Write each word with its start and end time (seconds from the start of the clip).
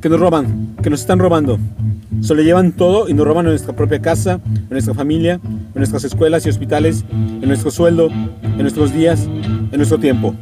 Que 0.00 0.08
nos 0.08 0.18
roban, 0.18 0.76
que 0.82 0.90
nos 0.90 1.00
están 1.00 1.18
robando. 1.18 1.58
Se 2.22 2.34
lo 2.34 2.42
llevan 2.42 2.72
todo 2.72 3.08
y 3.08 3.14
nos 3.14 3.26
roban 3.26 3.46
en 3.46 3.52
nuestra 3.52 3.74
propia 3.74 4.00
casa, 4.00 4.40
en 4.44 4.68
nuestra 4.70 4.94
familia, 4.94 5.40
en 5.44 5.72
nuestras 5.74 6.04
escuelas 6.04 6.44
y 6.46 6.50
hospitales, 6.50 7.04
en 7.10 7.46
nuestro 7.46 7.70
sueldo, 7.70 8.08
en 8.08 8.58
nuestros 8.58 8.92
días, 8.92 9.26
en 9.26 9.76
nuestro 9.76 9.98
tiempo. 9.98 10.34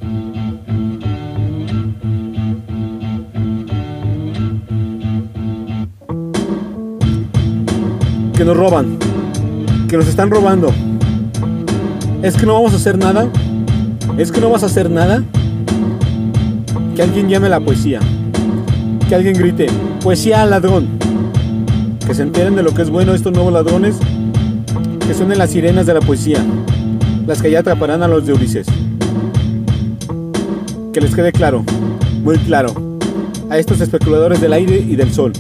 Que 8.35 8.45
nos 8.45 8.57
roban, 8.57 8.99
que 9.89 9.97
nos 9.97 10.09
están 10.09 10.31
robando. 10.31 10.73
Es 12.23 12.37
que 12.37 12.47
no 12.47 12.55
vamos 12.55 12.73
a 12.73 12.77
hacer 12.77 12.99
nada. 12.99 13.29
Es 14.17 14.33
que 14.33 14.41
no 14.41 14.51
vas 14.51 14.65
a 14.65 14.67
hacer 14.67 14.91
nada. 14.91 15.23
Que 16.99 17.05
alguien 17.05 17.29
llame 17.29 17.47
a 17.47 17.51
la 17.51 17.61
poesía. 17.61 18.01
Que 19.09 19.15
alguien 19.15 19.35
grite, 19.35 19.69
poesía 20.03 20.43
al 20.43 20.51
ladrón. 20.51 20.89
Que 22.05 22.13
se 22.13 22.23
enteren 22.25 22.57
de 22.57 22.65
lo 22.65 22.75
que 22.75 22.83
es 22.83 22.91
bueno 22.91 23.15
estos 23.15 23.33
nuevos 23.33 23.53
ladrones. 23.53 23.99
Que 25.07 25.15
suenen 25.15 25.39
las 25.39 25.51
sirenas 25.51 25.87
de 25.87 25.95
la 25.95 26.01
poesía. 26.01 26.45
Las 27.25 27.41
que 27.41 27.53
ya 27.53 27.61
atraparán 27.61 28.03
a 28.03 28.09
los 28.09 28.27
de 28.27 28.33
Ulises. 28.33 28.67
Que 30.93 31.01
les 31.01 31.15
quede 31.15 31.31
claro, 31.31 31.63
muy 32.25 32.37
claro, 32.39 32.75
a 33.49 33.59
estos 33.59 33.81
especuladores 33.81 34.41
del 34.41 34.53
aire 34.53 34.79
y 34.79 34.97
del 34.97 35.13
sol, 35.13 35.31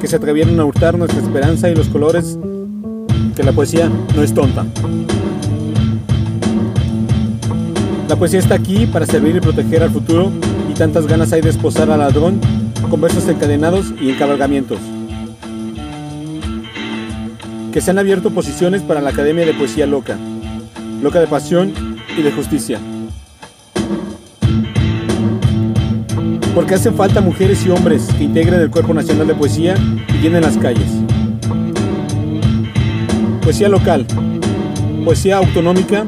que 0.00 0.08
se 0.08 0.16
atrevieron 0.16 0.58
a 0.58 0.64
hurtar 0.64 0.98
nuestra 0.98 1.20
esperanza 1.20 1.70
y 1.70 1.76
los 1.76 1.86
colores, 1.86 2.36
que 3.36 3.44
la 3.44 3.52
poesía 3.52 3.88
no 4.16 4.24
es 4.24 4.34
tonta. 4.34 4.66
La 8.08 8.16
poesía 8.16 8.40
está 8.40 8.56
aquí 8.56 8.86
para 8.86 9.06
servir 9.06 9.36
y 9.36 9.40
proteger 9.40 9.84
al 9.84 9.90
futuro 9.92 10.32
tantas 10.76 11.06
ganas 11.06 11.32
hay 11.32 11.40
de 11.40 11.48
esposar 11.48 11.90
al 11.90 12.00
ladrón 12.00 12.38
con 12.90 13.00
versos 13.00 13.26
encadenados 13.28 13.94
y 14.00 14.10
encabalgamientos. 14.10 14.78
Que 17.72 17.80
se 17.80 17.90
han 17.90 17.98
abierto 17.98 18.30
posiciones 18.30 18.82
para 18.82 19.00
la 19.00 19.10
Academia 19.10 19.46
de 19.46 19.54
Poesía 19.54 19.86
Loca, 19.86 20.18
loca 21.02 21.20
de 21.20 21.26
pasión 21.26 21.72
y 22.16 22.22
de 22.22 22.30
justicia. 22.30 22.78
Porque 26.54 26.74
hacen 26.74 26.94
falta 26.94 27.20
mujeres 27.20 27.64
y 27.64 27.70
hombres 27.70 28.08
que 28.16 28.24
integren 28.24 28.60
el 28.60 28.70
Cuerpo 28.70 28.92
Nacional 28.92 29.26
de 29.26 29.34
Poesía 29.34 29.74
y 30.08 30.22
llenen 30.22 30.42
las 30.42 30.58
calles. 30.58 30.90
Poesía 33.42 33.68
local, 33.68 34.06
poesía 35.04 35.38
autonómica, 35.38 36.04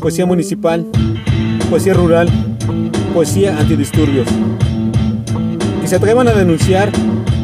poesía 0.00 0.26
municipal, 0.26 0.86
poesía 1.70 1.94
rural, 1.94 2.28
poesía 3.14 3.56
antidisturbios. 3.56 4.26
Que 5.80 5.86
se 5.86 5.94
atrevan 5.94 6.26
a 6.26 6.32
denunciar, 6.32 6.90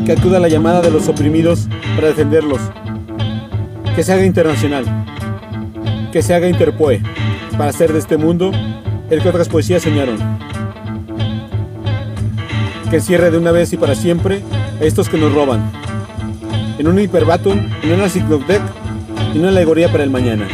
que 0.04 0.12
acuda 0.12 0.40
la 0.40 0.48
llamada 0.48 0.80
de 0.80 0.90
los 0.90 1.08
oprimidos 1.08 1.68
para 1.94 2.08
defenderlos. 2.08 2.60
Que 3.94 4.02
se 4.02 4.12
haga 4.12 4.26
internacional, 4.26 4.84
que 6.10 6.22
se 6.22 6.34
haga 6.34 6.48
interpoe, 6.48 7.00
para 7.56 7.70
hacer 7.70 7.92
de 7.92 8.00
este 8.00 8.16
mundo 8.16 8.50
el 9.10 9.22
que 9.22 9.28
otras 9.28 9.48
poesías 9.48 9.82
soñaron. 9.82 10.18
Que 12.91 13.00
cierre 13.00 13.30
de 13.30 13.38
una 13.38 13.52
vez 13.52 13.72
y 13.72 13.76
para 13.76 13.94
siempre 13.94 14.42
a 14.80 14.84
estos 14.84 15.08
que 15.08 15.18
nos 15.18 15.32
roban. 15.32 15.70
En 16.78 16.88
un 16.88 16.98
hiperbatum, 16.98 17.68
en 17.84 17.92
una 17.92 18.08
ciclodec 18.08 18.62
y 19.32 19.38
una 19.38 19.50
alegoría 19.50 19.92
para 19.92 20.02
el 20.02 20.10
mañana. 20.10 20.48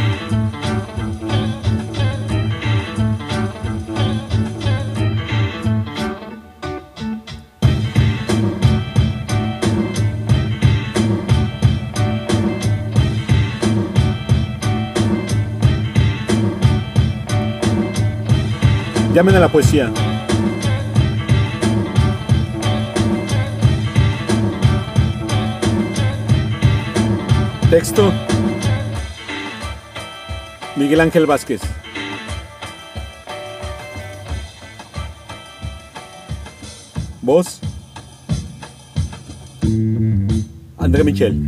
Llamen 19.16 19.34
a 19.36 19.40
la 19.40 19.48
poesía. 19.48 19.90
Texto. 27.70 28.12
Miguel 30.76 31.00
Ángel 31.00 31.24
Vázquez. 31.24 31.62
Voz. 37.22 37.62
André 40.76 41.04
Michel. 41.04 41.40